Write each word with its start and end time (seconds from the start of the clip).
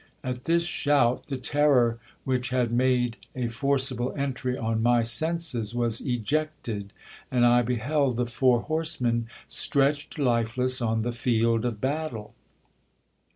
At 0.23 0.45
this 0.45 0.63
shout 0.63 1.27
the 1.27 1.37
terror 1.37 1.99
which 2.23 2.49
had 2.49 2.71
made 2.71 3.17
a 3.35 3.49
forcible 3.49 4.15
entry 4.17 4.57
on 4.57 4.81
my 4.81 5.03
senses 5.03 5.75
was 5.75 6.01
ejected, 6.01 6.91
and 7.29 7.45
I 7.45 7.61
beheld 7.61 8.15
the 8.15 8.25
four 8.25 8.61
horse 8.61 8.99
men 8.99 9.27
stretched 9.47 10.17
lifeless 10.17 10.81
on 10.81 11.03
the 11.03 11.11
field 11.11 11.65
of 11.65 11.79
battie. 11.79 12.31